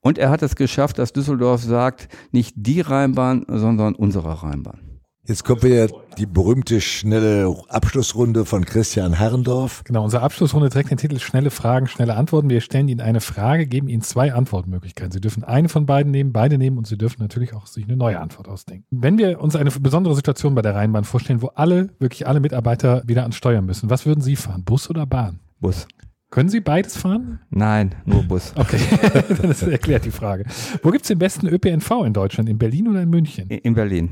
[0.00, 4.85] Und er hat es geschafft, dass Düsseldorf sagt, nicht die Rheinbahn, sondern unsere Rheinbahn.
[5.28, 9.82] Jetzt kommt wieder die berühmte schnelle Abschlussrunde von Christian Herrendorf.
[9.82, 12.48] Genau, unsere Abschlussrunde trägt den Titel Schnelle Fragen, schnelle Antworten.
[12.48, 15.10] Wir stellen Ihnen eine Frage, geben Ihnen zwei Antwortmöglichkeiten.
[15.10, 17.96] Sie dürfen eine von beiden nehmen, beide nehmen und Sie dürfen natürlich auch sich eine
[17.96, 18.86] neue Antwort ausdenken.
[18.92, 23.02] Wenn wir uns eine besondere Situation bei der Rheinbahn vorstellen, wo alle, wirklich alle Mitarbeiter
[23.04, 24.62] wieder ans Steuern müssen, was würden Sie fahren?
[24.62, 25.40] Bus oder Bahn?
[25.58, 25.88] Bus.
[26.30, 27.40] Können Sie beides fahren?
[27.50, 28.52] Nein, nur Bus.
[28.56, 28.78] Okay,
[29.42, 30.44] das erklärt die Frage.
[30.84, 32.48] Wo gibt es den besten ÖPNV in Deutschland?
[32.48, 33.48] In Berlin oder in München?
[33.48, 34.10] In Berlin.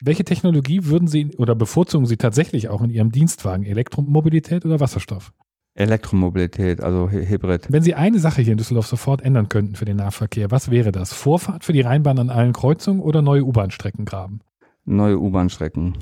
[0.00, 3.64] Welche Technologie würden Sie oder bevorzugen Sie tatsächlich auch in Ihrem Dienstwagen?
[3.64, 5.32] Elektromobilität oder Wasserstoff?
[5.74, 7.66] Elektromobilität, also Hybrid.
[7.68, 10.92] Wenn Sie eine Sache hier in Düsseldorf sofort ändern könnten für den Nahverkehr, was wäre
[10.92, 11.12] das?
[11.12, 14.40] Vorfahrt für die Rheinbahn an allen Kreuzungen oder neue U-Bahn-Strecken graben?
[14.84, 15.94] Neue U-Bahn-Strecken.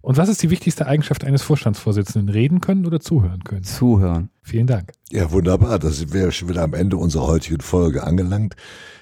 [0.00, 2.28] Und was ist die wichtigste Eigenschaft eines Vorstandsvorsitzenden?
[2.30, 3.64] Reden können oder zuhören können?
[3.64, 4.30] Zuhören.
[4.44, 4.92] Vielen Dank.
[5.10, 5.78] Ja, wunderbar.
[5.78, 8.54] Da sind wir schon wieder am Ende unserer heutigen Folge angelangt.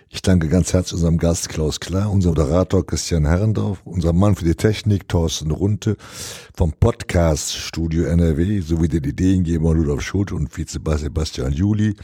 [0.09, 4.45] Ich danke ganz herzlich unserem Gast Klaus Klar, unserem Moderator Christian Herrendorf, unserem Mann für
[4.45, 5.97] die Technik Thorsten Runte,
[6.55, 11.97] vom Podcast Studio NRW sowie den Ideengeber Rudolf Schulte und Vizebass Sebastian Juli.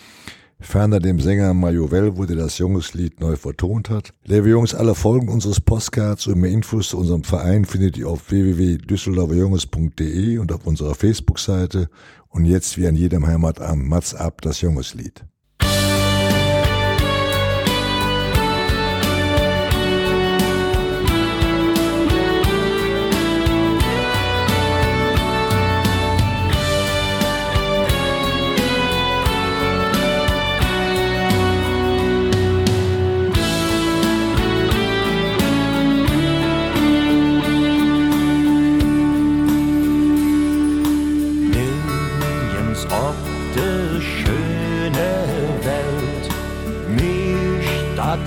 [0.60, 4.12] Ferner dem Sänger wo der das Jungeslied neu vertont hat.
[4.24, 8.30] Liebe Jungs, alle Folgen unseres Postcards und mehr Infos zu unserem Verein findet ihr auf
[8.30, 11.88] www.düsseldorferjunges.de und auf unserer Facebook-Seite.
[12.28, 15.24] Und jetzt wie an jedem Heimatabend Mats ab das Jungeslied.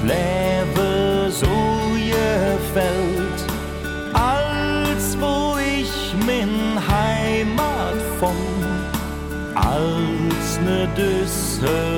[0.01, 1.47] Dat Leben so
[1.95, 3.45] gefällt,
[4.13, 8.35] als wo ich min Heimat von,
[9.55, 11.90] als ne Düsseldorfer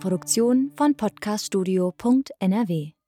[0.00, 2.99] Produktion von podcaststudio.nrw.